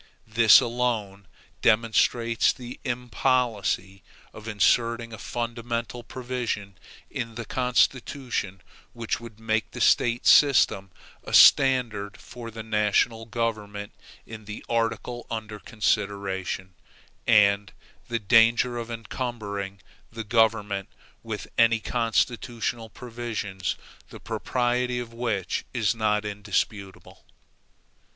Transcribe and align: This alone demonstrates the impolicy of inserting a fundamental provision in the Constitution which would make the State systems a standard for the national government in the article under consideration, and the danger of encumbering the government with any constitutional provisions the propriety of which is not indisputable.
This 0.25 0.59
alone 0.59 1.27
demonstrates 1.61 2.51
the 2.51 2.79
impolicy 2.83 4.01
of 4.33 4.47
inserting 4.47 5.13
a 5.13 5.19
fundamental 5.19 6.01
provision 6.01 6.75
in 7.11 7.35
the 7.35 7.45
Constitution 7.45 8.61
which 8.93 9.19
would 9.19 9.39
make 9.39 9.69
the 9.69 9.79
State 9.79 10.25
systems 10.25 10.89
a 11.23 11.35
standard 11.35 12.17
for 12.17 12.49
the 12.49 12.63
national 12.63 13.27
government 13.27 13.91
in 14.25 14.45
the 14.45 14.65
article 14.67 15.27
under 15.29 15.59
consideration, 15.59 16.73
and 17.27 17.71
the 18.07 18.17
danger 18.17 18.79
of 18.79 18.89
encumbering 18.89 19.81
the 20.11 20.23
government 20.23 20.89
with 21.21 21.45
any 21.59 21.79
constitutional 21.79 22.89
provisions 22.89 23.75
the 24.09 24.19
propriety 24.19 24.97
of 24.97 25.13
which 25.13 25.63
is 25.75 25.93
not 25.93 26.25
indisputable. 26.25 27.23